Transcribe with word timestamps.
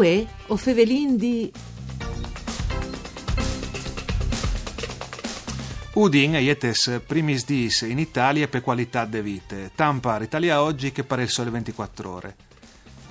Uè, 0.00 0.26
o 0.46 0.56
fevelin 0.56 1.14
di... 1.18 1.52
Udin 5.92 6.36
ietes 6.36 7.02
primis 7.06 7.44
dis 7.44 7.82
in 7.82 7.98
Italia 7.98 8.48
per 8.48 8.62
qualità 8.62 9.04
de 9.04 9.20
vite, 9.20 9.72
tan 9.74 10.00
par 10.00 10.22
Italia 10.22 10.62
oggi 10.62 10.90
che 10.90 11.04
pare 11.04 11.24
il 11.24 11.28
sole 11.28 11.50
24 11.50 12.10
ore. 12.10 12.36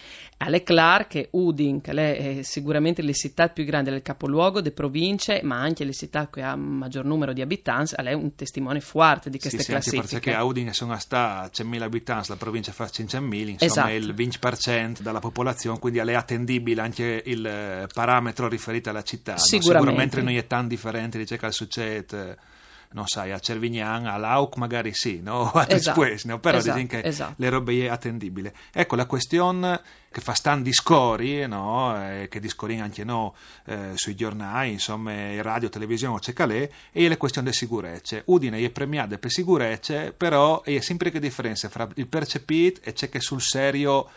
Chiaro 0.63 1.05
che 1.07 1.27
Udin, 1.31 1.81
che 1.81 1.91
è 1.91 2.41
sicuramente 2.43 3.01
la 3.01 3.11
città 3.11 3.49
più 3.49 3.63
grande 3.65 3.91
del 3.91 4.01
capoluogo 4.01 4.61
delle 4.61 4.73
province, 4.73 5.41
ma 5.43 5.59
anche 5.59 5.85
la 5.85 5.91
città 5.91 6.29
che 6.29 6.41
ha 6.41 6.55
maggior 6.55 7.05
numero 7.05 7.33
di 7.33 7.41
abitanti, 7.41 7.95
è 7.95 8.13
un 8.13 8.35
testimone 8.35 8.79
forte 8.79 9.29
di 9.29 9.39
queste 9.39 9.63
sì, 9.63 9.71
classifiche. 9.71 10.07
Sì, 10.07 10.13
perché 10.13 10.33
a 10.33 10.43
Udin 10.43 10.73
sono 10.73 10.97
stati 10.99 11.63
100.000 11.63 11.81
abitanti, 11.81 12.29
la 12.29 12.35
provincia 12.35 12.71
fa 12.71 12.85
500.000, 12.85 13.47
insomma 13.47 13.57
esatto. 13.57 13.89
il 13.89 14.13
20% 14.13 14.52
della 15.01 15.19
popolazione, 15.19 15.79
quindi 15.79 15.99
è 15.99 16.13
attendibile 16.13 16.81
anche 16.81 17.21
il 17.25 17.45
eh, 17.45 17.87
parametro 17.93 18.47
riferito 18.47 18.89
alla 18.89 19.03
città. 19.03 19.37
Sicuramente. 19.37 19.73
No? 19.73 19.79
Sicuramente 19.79 20.21
non 20.21 20.35
è 20.35 20.47
tan 20.47 20.67
differente 20.67 21.17
di 21.17 21.25
ciò 21.25 21.35
che 21.35 21.51
succede 21.51 22.37
non 22.93 23.07
sai, 23.07 23.31
a 23.31 23.39
Cervignan, 23.39 24.05
a 24.05 24.17
Lauc 24.17 24.55
magari 24.57 24.93
sì, 24.93 25.19
no? 25.21 25.51
a 25.53 25.65
esatto, 25.67 26.05
no? 26.25 26.39
però 26.39 26.57
esatto, 26.57 26.79
dicono 26.79 27.01
che 27.01 27.07
esatto. 27.07 27.33
le 27.37 27.49
robe 27.49 27.83
è 27.83 27.87
attendibile. 27.87 28.53
Ecco, 28.71 28.95
la 28.95 29.05
questione 29.05 29.81
che 30.11 30.21
fa 30.21 30.33
stanno 30.33 30.61
discorri, 30.61 31.47
no? 31.47 31.95
eh, 31.97 32.27
che 32.29 32.39
discorri 32.39 32.79
anche 32.79 33.03
no, 33.03 33.35
eh, 33.65 33.91
sui 33.95 34.15
giornali, 34.15 34.71
insomma, 34.71 35.41
radio, 35.41 35.69
televisione, 35.69 36.19
c'è 36.19 36.33
calè, 36.33 36.69
e 36.91 37.07
le 37.07 37.17
questioni 37.17 37.49
di 37.49 37.55
sicurezza. 37.55 38.21
Udine 38.25 38.59
è 38.59 38.69
premiata 38.69 39.17
per 39.17 39.31
sicurezza, 39.31 40.11
però 40.11 40.61
è 40.61 40.79
sempre 40.79 41.09
che 41.09 41.19
differenza 41.19 41.69
fra 41.69 41.87
il 41.95 42.07
percepito 42.07 42.81
e 42.83 42.93
c'è 42.93 43.09
che 43.09 43.19
sul 43.19 43.41
serio 43.41 44.07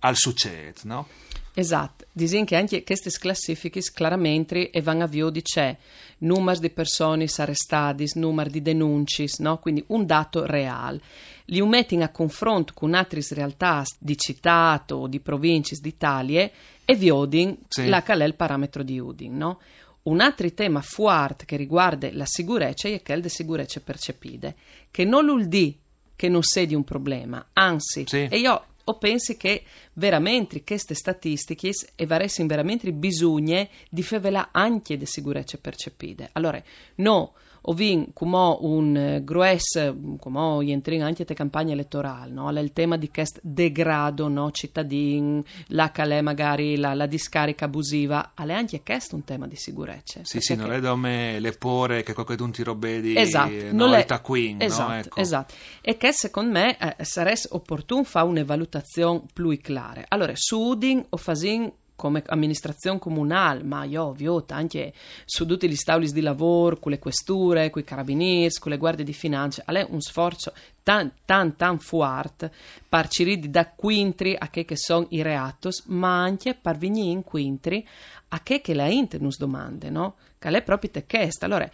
al 0.00 0.16
succede, 0.16 0.74
no? 0.84 1.06
Esatto, 1.54 2.06
dicono 2.12 2.44
che 2.44 2.54
anche 2.54 2.84
queste 2.84 3.10
classifiche 3.10 3.80
chiaramente 3.80 4.70
vanno 4.80 5.02
a 5.04 5.06
via 5.08 5.28
di 5.28 5.42
c'è 5.42 5.76
numero 6.18 6.60
di 6.60 6.70
persone 6.70 7.26
arrestate, 7.36 8.06
numero 8.14 8.48
di 8.48 8.62
denunce, 8.62 9.26
no? 9.38 9.58
quindi 9.58 9.82
un 9.88 10.06
dato 10.06 10.46
reale. 10.46 11.00
Li 11.46 11.60
mettono 11.62 12.04
a 12.04 12.08
confronto 12.08 12.74
con 12.74 12.94
altre 12.94 13.22
realtà 13.30 13.82
di 13.98 14.16
città 14.16 14.84
o 14.90 15.08
di 15.08 15.18
province 15.18 15.76
d'Italia 15.80 16.48
e 16.84 16.94
viodin 16.94 17.56
sì. 17.68 17.88
la 17.88 18.02
qual 18.02 18.20
è 18.20 18.24
il 18.24 18.34
parametro 18.34 18.82
di 18.82 18.98
Udin. 18.98 19.36
No? 19.36 19.60
Un 20.02 20.20
altro 20.20 20.50
tema 20.52 20.80
forte 20.80 21.44
che 21.44 21.56
riguarda 21.56 22.08
la 22.12 22.26
sicurezza 22.26 22.88
è 22.88 23.02
quello 23.02 23.22
di 23.22 23.28
sicurezza 23.28 23.80
percepite, 23.80 24.54
che 24.90 25.04
non 25.04 25.24
dire 25.48 25.74
che 26.14 26.28
non 26.28 26.42
di 26.66 26.74
un 26.74 26.84
problema, 26.84 27.48
anzi, 27.52 28.04
sì. 28.06 28.26
e 28.28 28.38
io 28.38 28.64
o 28.88 28.98
pensi 28.98 29.36
che 29.36 29.64
veramente 29.94 30.64
queste 30.64 30.94
statistiche 30.94 31.70
e 31.94 32.06
varessero 32.06 32.48
veramente 32.48 32.90
bisogno 32.92 33.68
di 33.90 34.02
favela 34.02 34.48
anche 34.52 34.96
di 34.96 35.06
sicurezza 35.06 35.58
percepite. 35.58 36.30
Allora, 36.32 36.62
no, 36.96 37.34
ovin 37.68 38.12
come 38.12 38.56
un 38.60 38.96
eh, 38.96 39.24
grues, 39.24 39.94
come 40.18 40.70
entrin 40.70 41.02
anche 41.02 41.24
le 41.26 41.34
campagne 41.34 41.72
elettorali, 41.72 42.32
no? 42.32 42.50
il 42.50 42.72
tema 42.72 42.96
di 42.96 43.10
questo 43.10 43.40
degrado 43.42 44.28
no? 44.28 44.50
cittadino, 44.50 45.42
la 45.68 45.90
calè 45.90 46.20
magari 46.20 46.76
la, 46.76 46.94
la, 46.94 47.06
discarica 47.06 47.66
abusiva, 47.66 48.32
è 48.34 48.52
anche 48.52 48.82
questo 48.82 49.16
un 49.16 49.24
tema 49.24 49.46
di 49.46 49.56
sicurezza. 49.56 50.20
Sì, 50.22 50.40
sì, 50.40 50.54
non 50.54 50.72
è 50.72 50.80
come 50.80 51.38
le 51.40 51.52
pore 51.52 52.02
che 52.02 52.12
qualcuno 52.12 52.50
ti 52.50 52.62
robe 52.62 53.00
di 53.00 53.16
esatto, 53.16 53.52
no, 53.72 53.86
non 53.86 53.94
è, 53.94 54.06
Queen, 54.20 54.60
esatto, 54.60 54.90
no? 54.90 54.98
ecco. 54.98 55.20
esatto. 55.20 55.54
E 55.80 55.96
che 55.96 56.12
secondo 56.12 56.52
me 56.52 56.76
eh, 56.78 57.04
sarebbe 57.04 57.40
opportuno 57.50 58.04
fare 58.04 58.26
una 58.26 58.44
valutazione 58.44 59.22
più 59.32 59.56
chiara. 59.60 60.04
Allora, 60.08 60.32
su 60.34 60.58
Udin 60.58 61.04
o 61.08 61.16
Fasin 61.16 61.70
come 61.98 62.22
amministrazione 62.26 63.00
comunale, 63.00 63.64
ma 63.64 63.82
io 63.82 64.04
ovvio 64.04 64.44
anche 64.50 64.92
su 65.24 65.44
tutti 65.46 65.68
gli 65.68 65.74
tavoli 65.74 66.12
di 66.12 66.20
lavoro, 66.20 66.78
con 66.78 66.92
le 66.92 67.00
questure, 67.00 67.70
con 67.70 67.82
i 67.82 67.84
carabinieri, 67.84 68.54
con 68.60 68.70
le 68.70 68.78
guardie 68.78 69.04
di 69.04 69.12
finanza, 69.12 69.64
è 69.64 69.84
un 69.90 70.00
sforzo 70.00 70.52
tan 70.84 71.10
tan 71.24 71.56
tan 71.56 71.80
forte 71.80 72.52
per 72.88 73.08
ciridi 73.08 73.50
da 73.50 73.68
quintri 73.68 74.36
a 74.38 74.48
che, 74.48 74.64
che 74.64 74.76
sono 74.76 75.06
i 75.10 75.22
reatos, 75.22 75.86
ma 75.86 76.22
anche 76.22 76.54
per 76.54 76.78
venire 76.78 77.10
in 77.10 77.24
quintri 77.24 77.84
a 78.28 78.40
che, 78.42 78.60
che 78.60 78.74
la 78.74 78.86
int 78.86 79.18
nos 79.18 79.36
domande, 79.36 79.90
no? 79.90 80.14
Che 80.38 80.48
è 80.48 80.62
proprio 80.62 80.90
te 80.90 81.06
chiesto. 81.06 81.44
Allora, 81.44 81.68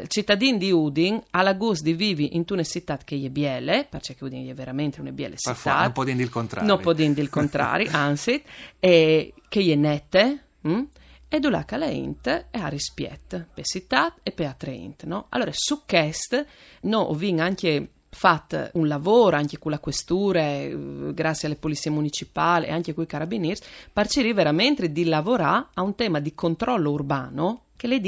il 0.00 0.08
cittadino 0.08 0.58
di 0.58 0.70
Udin 0.70 1.20
ha 1.30 1.42
la 1.42 1.54
gusto 1.54 1.84
di 1.84 1.94
vivere 1.94 2.28
in 2.32 2.44
una 2.48 2.62
città 2.62 2.98
che 2.98 3.20
è 3.22 3.28
biele, 3.30 3.86
perché 3.88 4.16
Udin 4.18 4.48
è 4.48 4.54
veramente 4.54 5.00
una 5.00 5.12
biele 5.12 5.36
città. 5.36 5.82
Non 5.82 5.92
può 5.92 6.04
dire 6.04 6.22
il 6.22 6.28
contrario. 6.28 6.68
Non 6.68 6.80
può 6.80 6.92
dire 6.92 7.20
il 7.20 7.30
contrario, 7.30 7.88
anzi, 7.92 8.42
e 8.78 9.32
che 9.48 9.72
è 9.72 9.74
nette, 9.74 10.44
hm? 10.60 10.82
e 11.28 11.40
là 11.48 11.64
che 11.64 11.76
la 11.76 11.86
int 11.86 12.28
è 12.50 12.58
a 12.58 12.68
rispetto 12.68 13.46
per 13.54 13.64
città 13.64 14.14
e 14.22 14.32
per 14.32 14.46
altre 14.46 14.72
int, 14.72 15.04
no? 15.04 15.26
Allora, 15.28 15.52
su 15.54 15.82
questo, 15.86 16.44
no, 16.82 16.98
ho 16.98 17.18
anche 17.38 17.88
fatto 18.10 18.68
un 18.72 18.88
lavoro 18.88 19.36
anche 19.36 19.58
con 19.58 19.70
la 19.70 19.78
questura, 19.78 20.40
eh, 20.40 20.76
grazie 21.14 21.46
alle 21.46 21.56
polizie 21.56 21.90
municipali 21.90 22.66
e 22.66 22.72
anche 22.72 22.92
con 22.92 23.04
i 23.04 23.06
carabinieri, 23.06 23.60
per 23.92 24.08
cercare 24.08 24.34
veramente 24.34 24.90
di 24.90 25.04
lavorare 25.04 25.68
a 25.74 25.82
un 25.82 25.94
tema 25.94 26.18
di 26.18 26.34
controllo 26.34 26.90
urbano 26.90 27.62
che 27.80 27.86
le 27.86 27.98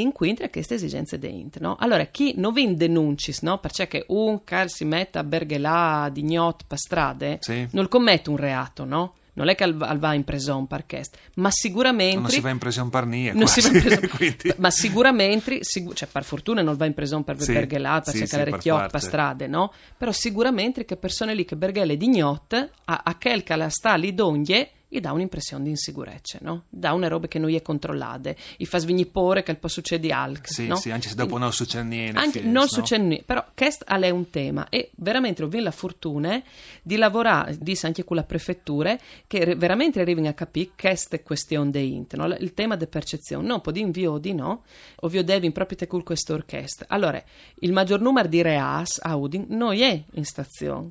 a 0.45 0.51
queste 0.51 0.75
esigenze 0.75 1.19
dent, 1.19 1.59
no? 1.59 1.77
Allora, 1.81 2.05
chi 2.05 2.35
non 2.37 2.53
vi 2.53 2.75
denuncis, 2.77 3.41
no? 3.41 3.57
Perché 3.57 4.05
un 4.09 4.45
car 4.45 4.69
si 4.69 4.85
mette 4.85 5.19
a 5.19 5.25
berghelà 5.25 6.11
di 6.13 6.25
gnot 6.25 6.65
per 6.67 6.77
strade, 6.77 7.39
sì. 7.41 7.67
non 7.71 7.89
commette 7.89 8.29
un 8.29 8.37
reato, 8.37 8.85
no? 8.85 9.15
non 9.35 9.49
è 9.49 9.55
che 9.55 9.73
va 9.73 10.13
in 10.13 10.25
prison 10.25 10.67
per 10.67 10.85
questo, 10.85 11.17
ma 11.37 11.51
sicuramente... 11.51 12.21
Non 12.21 12.29
si 12.29 12.41
va 12.41 12.51
in 12.51 12.59
prison 12.59 12.91
per 12.91 13.07
niente, 13.07 13.39
non 13.39 13.49
si 13.49 13.63
va 13.63 13.69
in 13.69 13.81
prison, 13.81 14.55
ma 14.61 14.71
sicuramente, 14.71 15.61
sic- 15.63 15.95
cioè 15.95 16.07
per 16.13 16.25
fortuna 16.25 16.61
non 16.61 16.77
va 16.77 16.85
in 16.85 16.93
prison 16.93 17.25
per 17.25 17.41
sì, 17.41 17.55
berghelata, 17.55 18.11
per 18.11 18.13
sì, 18.13 18.19
cercare 18.19 18.45
sì, 18.45 18.51
recchiò 18.51 18.87
per 18.89 19.01
strade, 19.01 19.47
no? 19.47 19.73
Però 19.97 20.13
sicuramente 20.13 20.85
che 20.85 20.99
persone 20.99 21.35
lì 21.35 21.47
che 21.47 21.57
berghelle 21.57 21.97
di 21.97 22.09
gnot, 22.09 22.71
a, 22.85 23.01
a 23.03 23.17
quel 23.17 23.43
che 23.43 23.57
la 23.57 23.71
sta 23.71 23.95
lì 23.95 24.13
d'onghie, 24.13 24.71
gli 24.93 25.01
dà 25.01 25.13
un'impressione 25.13 25.65
di 25.65 25.71
insicurezza, 25.71 26.37
no? 26.43 26.65
Dà 26.69 26.93
una 26.93 27.09
roba 27.09 27.27
che 27.27 27.39
non 27.39 27.51
è 27.51 27.63
controllata, 27.63 28.35
gli 28.59 28.67
fa 28.67 28.77
svignipore 28.77 29.43
che 29.43 29.55
può 29.55 29.71
succedere 29.71 30.13
altro. 30.13 30.53
Sì, 30.53 30.67
no? 30.67 30.77
sì, 30.77 30.91
anche 30.91 31.09
se 31.09 31.15
dopo 31.15 31.39
non 31.39 31.51
succede 31.51 31.85
niente. 31.85 32.19
Anche, 32.19 32.41
fies, 32.41 32.45
non 32.45 32.65
no? 32.65 32.67
succede 32.67 33.03
niente, 33.03 33.25
però 33.25 33.43
questo 33.55 33.87
è 33.87 34.11
un 34.11 34.29
tema 34.29 34.69
e 34.69 34.91
veramente 34.97 35.43
ho 35.43 35.47
avuto 35.47 35.63
la 35.63 35.71
fortuna 35.71 36.43
di 36.83 36.97
lavorare, 36.97 37.57
disse 37.59 37.87
anche 37.87 38.05
con 38.05 38.17
la 38.17 38.25
prefettura, 38.25 38.95
che 39.27 39.55
veramente 39.55 39.99
arrivano 39.99 40.29
a 40.29 40.35
capire 40.35 40.73
questa 40.79 41.19
questione 41.21 41.71
di 41.71 41.95
int, 41.95 42.15
no? 42.15 42.27
il 42.27 42.53
tema 42.53 42.77
della 42.77 42.91
percezione. 42.91 43.47
Non 43.47 43.63
può 43.63 43.73
invio 43.75 44.19
di 44.19 44.35
no, 44.35 44.65
ovvio 44.97 45.25
devi 45.25 45.51
proprio 45.53 45.89
con 45.89 46.03
questa 46.03 46.35
orchestra. 46.35 46.85
Allora, 46.91 47.23
il 47.61 47.73
maggior 47.73 48.03
numero 48.03 48.29
di 48.29 48.43
reas 48.43 48.99
a 49.01 49.17
Udin 49.17 49.47
non 49.49 49.75
è 49.75 50.05
in 50.13 50.25
stazione 50.27 50.91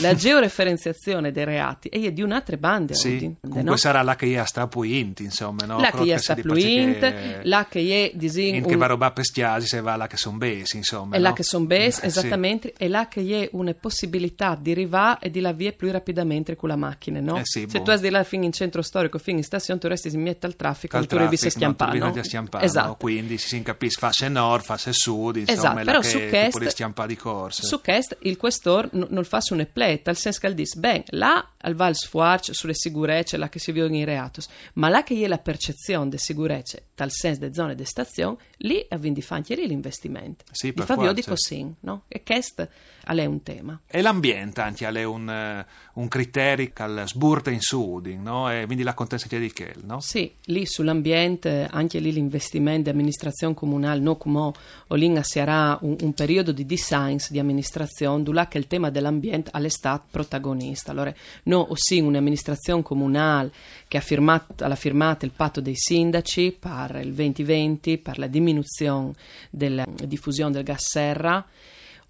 la 0.00 0.14
georeferenziazione 0.14 1.30
dei 1.30 1.44
reati 1.44 1.88
è 1.88 2.10
di 2.10 2.22
un'altra 2.22 2.56
banda. 2.56 2.94
Sì, 2.94 3.14
Odin, 3.14 3.36
comunque 3.40 3.62
no? 3.70 3.76
sarà 3.76 4.02
la 4.02 4.16
che 4.16 4.42
sta 4.46 4.68
int, 4.82 5.20
insomma, 5.20 5.64
no? 5.64 5.78
La 5.78 5.90
che 5.90 6.18
sta 6.18 6.34
più 6.34 6.54
int, 6.54 7.40
la 7.42 7.66
che 7.68 8.10
è 8.12 8.16
disin, 8.16 8.56
in 8.56 8.62
un... 8.64 8.68
che 8.68 8.76
va 8.76 8.86
roba 8.86 9.12
pestiasi 9.12 9.66
se 9.66 9.80
va 9.80 9.94
la 9.96 10.06
che 10.06 10.16
sono 10.16 10.38
besi, 10.38 10.76
insomma. 10.76 11.14
E 11.16 11.18
no? 11.18 11.24
là 11.28 11.32
che 11.32 11.42
sono 11.44 11.66
bes, 11.66 12.02
Eh, 12.02 12.06
esattamente, 12.08 12.72
e 12.76 12.88
là 12.88 13.06
che 13.08 13.20
è 13.44 13.48
una 13.52 13.74
possibilità 13.74 14.58
di 14.60 14.72
arrivare 14.72 15.18
e 15.22 15.30
di 15.30 15.40
la 15.40 15.52
via 15.52 15.72
più 15.72 15.90
rapidamente 15.92 16.56
con 16.56 16.68
la 16.68 16.76
macchina, 16.76 17.20
no? 17.20 17.38
Eh 17.38 17.44
sì, 17.44 17.66
Se 17.68 17.78
boh. 17.78 17.84
tu 17.84 17.90
hai 17.90 18.00
di 18.00 18.10
là 18.10 18.24
fin 18.24 18.42
in 18.42 18.52
centro 18.52 18.82
storico, 18.82 19.18
fin 19.18 19.36
in 19.36 19.44
stazione, 19.44 19.78
tu 19.78 19.86
resti 19.88 20.14
mezzo 20.16 20.46
al 20.46 20.56
traffico, 20.56 20.96
Al 20.96 21.06
tu 21.06 21.16
traffico, 21.16 21.44
no? 21.44 21.50
schiampare, 21.50 21.98
Tu 21.98 22.04
no? 22.04 22.22
schiampare, 22.22 22.64
Esatto. 22.64 22.96
Quindi 22.98 23.38
si 23.38 23.62
capisce, 23.62 23.98
fa 24.00 24.10
se 24.12 24.28
nord, 24.28 24.64
fa 24.64 24.76
se 24.76 24.92
sud, 24.92 25.36
insomma, 25.36 25.58
Esatto, 25.58 25.78
è 25.78 25.84
però 25.84 25.98
la 25.98 26.04
su 26.04 26.18
che 26.18 26.28
quest- 26.28 26.50
tu 26.52 26.58
puoi 26.58 26.70
schiampare 26.70 27.08
di 27.08 27.16
corsa. 27.16 27.62
Su 27.62 27.80
questo 27.80 28.16
il 28.22 28.36
questor 28.36 28.88
n- 28.92 29.06
non 29.10 29.24
fa 29.24 29.40
su 29.40 29.54
pleta, 29.76 30.08
al 30.08 30.16
senso 30.16 30.40
che 30.40 30.54
dice, 30.54 30.78
beh, 30.78 31.04
là 31.08 31.52
al 31.58 31.74
Val 31.74 31.94
Sfuarci 31.94 32.54
sulle 32.54 32.72
sicurezze, 32.72 33.36
là 33.36 33.50
che 33.50 33.58
si 33.58 33.72
vivono 33.72 33.94
in 33.94 34.06
reatos, 34.06 34.48
ma 34.74 34.88
là 34.88 35.02
che 35.02 35.22
è 35.22 35.26
la 35.26 35.36
percezione 35.36 36.08
di 36.08 36.16
sicurezze, 36.16 36.85
tal 36.96 37.12
senso 37.12 37.40
delle 37.40 37.54
zone 37.54 37.74
di 37.74 37.84
stazione, 37.84 38.38
lì 38.58 38.84
è 38.88 38.96
di 38.98 39.22
fare 39.22 39.42
anche 39.42 39.54
lì 39.54 39.68
l'investimento. 39.68 40.44
Sì, 40.50 40.68
Di 40.68 40.72
per 40.72 40.86
fa 40.86 40.94
forza. 40.94 41.12
di 41.12 41.22
così, 41.22 41.74
no? 41.80 42.04
E 42.08 42.22
questo 42.24 42.68
è 43.04 43.24
un 43.26 43.42
tema. 43.42 43.80
E 43.86 44.02
l'ambiente 44.02 44.62
anche 44.62 44.88
è 44.88 45.04
un, 45.04 45.30
eh, 45.30 45.66
un 45.94 46.08
criterio 46.08 46.72
che 46.72 47.02
sburta 47.04 47.50
in 47.50 47.60
sud, 47.60 48.06
no? 48.06 48.50
E 48.50 48.64
quindi 48.64 48.82
la 48.82 48.94
contessa 48.94 49.26
di 49.28 49.52
che, 49.52 49.74
no? 49.84 50.00
Sì, 50.00 50.32
lì 50.46 50.66
sull'ambiente, 50.66 51.68
anche 51.70 51.98
lì 52.00 52.10
l'investimento 52.12 52.84
di 52.84 52.90
amministrazione 52.90 53.54
comunale, 53.54 54.00
no 54.00 54.16
come 54.16 54.52
o 54.88 54.94
lì 54.94 55.12
sarà 55.22 55.78
un, 55.82 55.96
un 56.00 56.12
periodo 56.14 56.52
di 56.52 56.64
design 56.64 57.16
di 57.28 57.38
amministrazione, 57.38 58.22
dove 58.22 58.48
che 58.48 58.58
il 58.58 58.66
tema 58.66 58.90
dell'ambiente 58.90 59.50
è 59.50 59.68
stato 59.68 60.06
protagonista. 60.10 60.92
Allora, 60.92 61.12
no, 61.44 61.58
o 61.58 61.74
sì, 61.74 62.00
un'amministrazione 62.00 62.82
comunale 62.82 63.52
che 63.86 63.98
ha 63.98 64.00
firmato, 64.00 64.64
ha 64.64 64.74
firmato 64.74 65.24
il 65.24 65.32
patto 65.32 65.60
dei 65.60 65.76
sindaci 65.76 66.56
per 66.86 67.04
il 67.04 67.12
2020, 67.12 67.98
per 67.98 68.18
la 68.18 68.26
diminuzione 68.26 69.12
della 69.50 69.84
diffusione 70.04 70.52
del 70.52 70.62
gas 70.62 70.88
serra, 70.88 71.44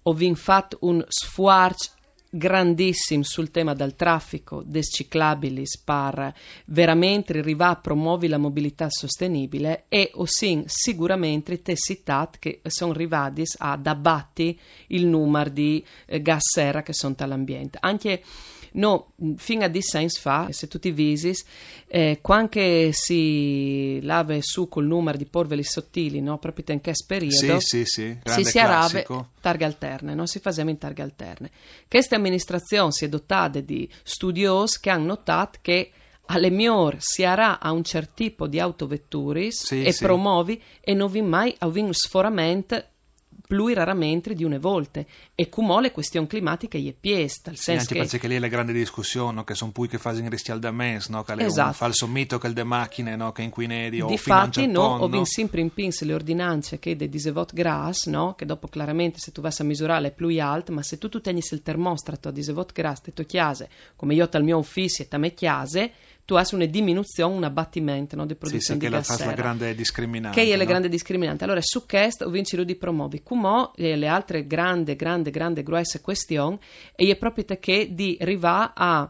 ho 0.03 0.35
fatto 0.35 0.77
un 0.81 1.03
sforzo 1.07 1.95
grandissimo 2.29 3.23
sul 3.23 3.51
tema 3.51 3.73
del 3.73 3.95
traffico 3.95 4.61
des 4.65 4.89
ciclabilis 4.93 5.79
per 5.79 6.33
veramente 6.65 7.37
arrivare 7.37 7.73
a 7.73 7.77
promuovere 7.77 8.31
la 8.31 8.37
mobilità 8.37 8.87
sostenibile 8.89 9.85
e 9.87 10.11
osin 10.15 10.63
sicuramente 10.67 11.61
te 11.61 11.75
citat 11.75 12.37
che 12.37 12.59
sono 12.67 12.91
arrivati 12.91 13.43
ad 13.59 13.87
abbatti 13.87 14.59
il 14.87 15.05
numero 15.05 15.49
di 15.49 15.83
eh, 16.05 16.21
gas 16.21 16.51
serra 16.51 16.83
che 16.83 16.93
sono 16.93 17.15
all'ambiente 17.17 17.77
anche 17.81 18.21
No, 18.73 19.13
fino 19.37 19.63
a 19.63 19.67
10 19.67 19.97
anni 19.97 20.09
fa, 20.09 20.47
se 20.51 20.67
tu 20.67 20.79
ti 20.79 20.91
visis, 20.91 21.43
eh, 21.87 22.19
quando 22.21 22.59
si 22.91 23.99
lava 24.01 24.35
su 24.41 24.67
col 24.67 24.85
numero 24.85 25.17
di 25.17 25.25
porveli 25.25 25.63
sottili, 25.63 26.21
no? 26.21 26.37
proprio 26.37 26.63
in 26.73 26.81
questo 26.81 27.05
periodo, 27.07 27.59
Sì, 27.59 27.83
sì, 27.85 27.85
sì, 27.85 28.17
si 28.25 28.43
si 28.43 28.59
arave 28.59 29.05
targhe 29.41 29.65
alterne, 29.65 30.13
no? 30.13 30.25
si 30.25 30.39
faceva 30.39 30.69
in 30.69 30.77
targhe 30.77 31.01
alterne. 31.01 31.49
Questa 31.87 32.15
amministrazione 32.15 32.91
si 32.91 33.05
è 33.05 33.09
dotata 33.09 33.59
di 33.59 33.89
studiosi 34.03 34.79
che 34.79 34.89
hanno 34.89 35.05
notato 35.05 35.59
che 35.61 35.91
alle 36.29 36.49
miglior 36.49 36.97
si 36.99 37.23
arà 37.23 37.59
a 37.59 37.71
un 37.71 37.83
certo 37.83 38.11
tipo 38.15 38.47
di 38.47 38.59
autovetturis 38.59 39.65
Sì, 39.65 39.83
e 39.83 39.93
sì. 39.93 40.03
promuovi 40.03 40.61
e 40.81 40.93
non 40.93 41.09
vi 41.09 41.21
mai 41.21 41.55
a 41.59 41.67
un 41.67 41.93
sforamento 41.93 42.83
più 43.47 43.67
raramente 43.67 44.33
di 44.33 44.43
una 44.43 44.59
volta 44.59 45.03
e 45.33 45.49
come 45.49 45.81
le 45.81 45.91
questioni 45.91 46.27
climatiche 46.27 46.79
gli 46.79 46.89
è 46.89 46.93
piesta, 46.93 47.51
Sì, 47.55 47.71
anche 47.71 47.93
che 47.95 48.05
perché 48.05 48.27
lì 48.27 48.35
è 48.35 48.39
la 48.39 48.47
grande 48.47 48.73
discussione, 48.73 49.31
no? 49.33 49.43
che 49.43 49.55
sono 49.55 49.71
poi 49.71 49.87
che 49.87 49.97
fanno 49.97 50.19
in 50.19 50.29
riscaldamento, 50.29 51.05
no? 51.09 51.23
che 51.23 51.31
è 51.31 51.35
un 51.35 51.41
Esatto. 51.41 51.73
falso 51.73 52.07
mito 52.07 52.37
che 52.37 52.47
il 52.47 52.53
de 52.53 52.63
macchine, 52.63 53.15
no? 53.15 53.31
che 53.31 53.41
inquinedi 53.43 54.01
o 54.01 54.07
Difatti, 54.07 54.61
fino 54.61 54.79
a 54.81 54.83
no, 54.83 54.93
Giappone, 54.99 55.17
ho 55.17 55.25
sempre 55.25 55.61
in 55.61 55.73
pins 55.73 56.01
le 56.03 56.13
ordinanze 56.13 56.79
che 56.79 56.95
de 56.95 57.07
disevot 57.09 57.53
gras, 57.53 58.05
no? 58.07 58.35
che 58.35 58.45
dopo 58.45 58.67
chiaramente 58.67 59.19
se 59.19 59.31
tu 59.31 59.41
vai 59.41 59.51
a 59.57 59.63
misurare 59.63 60.07
è 60.07 60.11
più 60.11 60.27
alto, 60.39 60.71
ma 60.73 60.83
se 60.83 60.97
tu, 60.97 61.07
tu 61.09 61.21
tegni 61.21 61.41
il 61.49 61.61
termostrato 61.61 62.27
a 62.27 62.31
disevot 62.31 62.73
gras 62.73 63.01
te 63.01 63.13
to 63.13 63.23
chiase, 63.23 63.69
come 63.95 64.13
io 64.13 64.27
al 64.31 64.43
mio 64.43 64.57
ufficio 64.57 65.03
e 65.09 65.17
me 65.17 65.33
chiase, 65.33 65.91
tu 66.27 66.35
hai 66.35 66.45
una 66.51 66.65
diminuzione, 66.65 67.33
un 67.33 67.45
abbattimento 67.45 68.17
no, 68.17 68.25
di 68.25 68.33
Sì, 68.33 68.35
sì, 68.35 68.49
produzione 68.49 68.79
che 68.81 68.85
di 68.87 68.91
la 68.91 68.97
gas 68.97 69.07
fa 69.07 69.13
la 69.13 69.19
serra. 69.19 69.33
grande 69.33 69.73
discriminante. 69.75 70.41
che 70.41 70.51
è 70.51 70.57
la 70.57 70.63
no? 70.63 70.69
grande 70.69 70.89
discriminante. 70.89 71.45
Allora, 71.45 71.61
su 71.63 71.85
questo 71.85 72.25
ho 72.25 72.29
vinto 72.29 72.61
di 72.65 72.75
promuovi. 72.75 73.23
Come 73.23 73.71
le 73.75 74.07
altre 74.07 74.45
grandi, 74.45 74.97
grandi, 74.97 75.29
grandi, 75.31 75.63
grosse 75.63 76.01
questioni, 76.01 76.59
e 76.97 77.09
è 77.09 77.15
proprio 77.15 77.45
che 77.57 77.93
di 77.93 78.17
arrivare 78.19 78.71
a 78.75 79.09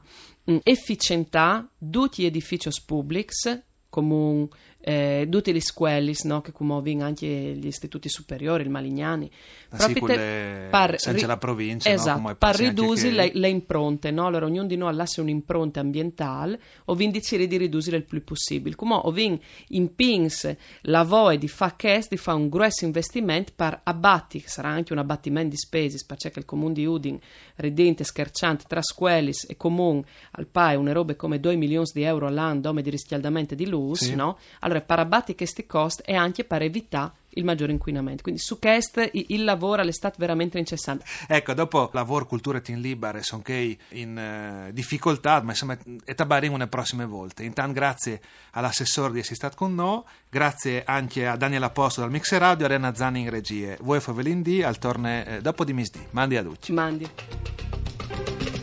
mm, 0.52 0.58
efficientà 0.62 1.68
tutti 1.80 2.22
gli 2.22 2.25
edifici 2.28 2.69
pubblici, 2.86 3.64
come 3.90 4.48
eh, 4.89 5.28
tutte 5.30 5.51
le 5.51 5.60
scuole, 5.62 6.13
no, 6.24 6.39
che 6.39 6.54
come 6.54 6.80
vincono 6.81 7.07
anche 7.10 7.28
gli 7.28 7.68
istituti 7.68 8.07
superiori, 8.07 8.63
il 8.63 8.69
Malignani, 8.69 9.30
Ah, 9.72 9.80
sì, 9.80 9.94
per 10.00 10.95
senza 10.98 11.12
ri- 11.12 11.25
la 11.25 11.36
provincia, 11.38 11.89
no? 11.89 11.95
esatto, 11.95 12.22
Come 12.22 12.36
per 12.36 12.56
ridurre 12.56 13.01
che- 13.01 13.12
le, 13.12 13.31
le 13.34 13.50
impronte, 13.50 14.12
no? 14.12 14.25
Allora 14.28 14.45
ognuno 14.45 14.66
di 14.66 14.78
noi 14.78 14.94
lascia 14.94 15.22
un'impronta 15.22 15.81
ambientale 15.81 16.57
o 16.86 16.95
vi 16.95 17.04
indicere 17.04 17.48
di 17.48 17.57
ridurre 17.57 17.98
il 17.98 18.04
più 18.06 18.24
possibile. 18.24 18.75
Come 18.75 18.94
o 18.95 19.12
vi 19.12 19.38
impins 19.68 20.56
la 20.84 21.04
voi 21.04 21.38
di 21.38 21.48
fare 21.50 21.75
questo, 21.78 22.16
di 22.16 22.22
fare 22.22 22.38
un 22.38 22.48
grosso 22.50 22.86
investimento 22.86 23.51
per 23.56 23.80
abbatti, 23.83 24.42
che 24.42 24.48
sarà 24.48 24.69
anche 24.69 24.94
un 24.94 25.00
abbattimento 25.00 25.50
di 25.50 25.57
spese, 25.57 26.02
perché 26.06 26.31
il 26.40 26.45
comune 26.45 26.73
di 26.73 26.85
Udin, 26.85 27.19
ridente, 27.56 28.04
scherciante, 28.06 28.64
tra 28.68 28.81
scuole 28.81 29.31
e 29.47 29.57
comune 29.57 30.04
al 30.31 30.47
PAE, 30.47 30.76
una 30.76 30.94
roba 30.94 31.16
come 31.16 31.40
2 31.40 31.56
milioni 31.56 31.85
di 31.94 32.04
euro 32.04 32.28
all'anno 32.28 32.71
di 32.81 32.90
riscaldamento 32.90 33.54
di 33.56 33.68
luce, 33.68 34.06
Sì. 34.06 34.16
no? 34.16 34.38
Allora 34.61 34.77
per 34.81 35.00
abbatti 35.00 35.36
questi 35.36 35.66
costi 35.66 36.04
e 36.06 36.16
anche 36.16 36.44
per 36.44 36.62
evitare 36.62 37.12
il 37.38 37.46
maggiore 37.46 37.72
inquinamento. 37.72 38.24
Quindi 38.24 38.42
su 38.42 38.60
questo 38.60 39.07
il, 39.12 39.44
lavoro 39.44 39.90
stato 39.92 40.16
veramente 40.19 40.57
incessante. 40.57 41.06
Ecco, 41.28 41.54
dopo 41.54 41.90
lavoro, 41.94 42.26
cultura 42.26 42.57
e 42.57 42.62
team 42.62 42.80
libere, 42.80 43.24
sono 43.24 43.42
che 43.42 43.78
in 43.90 44.18
eh, 44.18 44.74
difficoltà, 44.74 45.42
ma 45.42 45.52
insomma, 45.52 45.78
è 46.04 46.14
tabarino 46.14 46.57
le 46.57 46.68
prossime 46.68 47.06
volte. 47.06 47.44
Intanto 47.44 47.74
grazie 47.74 48.22
all'assessore 48.52 49.14
di 49.14 49.19
essere 49.19 49.36
stato 49.36 49.56
con 49.56 49.74
noi, 49.74 50.02
grazie 50.30 50.84
anche 50.86 51.28
a 51.28 51.36
Daniel 51.38 51.64
Apostolo 51.64 52.07
dal 52.07 52.16
Mixer 52.16 52.40
Radio, 52.40 52.66
a 52.66 52.69
Arena 52.69 52.94
Zani 52.94 53.22
in 53.22 53.30
regie. 53.30 53.78
Voi 53.81 54.00
Favelin 54.00 54.42
D, 54.42 54.62
al 54.66 54.78
torne 54.78 55.38
eh, 55.38 55.42
dopo 55.42 55.64
di 55.64 55.74
misdì. 55.74 56.06
Mandi 56.12 56.36
a 56.36 56.44
tutti. 56.44 56.72
Mandi. 56.74 58.56